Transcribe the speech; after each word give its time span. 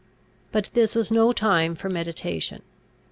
But 0.51 0.71
this 0.73 0.95
was 0.95 1.11
no 1.11 1.31
time 1.31 1.75
for 1.75 1.87
meditation. 1.87 2.63